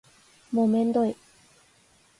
[0.51, 1.15] もうめんどい